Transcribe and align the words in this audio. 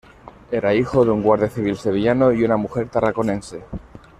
Era 0.49 0.73
hijo 0.73 1.05
de 1.05 1.11
un 1.11 1.21
guardia 1.21 1.47
civil 1.47 1.77
sevillano 1.77 2.31
y 2.31 2.43
una 2.43 2.57
mujer 2.57 2.89
tarraconense. 2.89 3.61